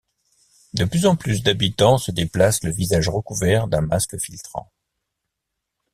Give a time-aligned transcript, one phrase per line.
[0.73, 4.71] De plus en plus d'habitants se déplacent le visage recouvert d'un masque filtrant.